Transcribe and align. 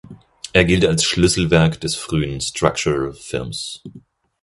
Er 0.51 0.65
gilt 0.65 0.83
als 0.83 1.03
Schlüsselwerk 1.03 1.79
des 1.79 1.95
frühen 1.95 2.41
"Structural 2.41 3.13
films". 3.13 3.83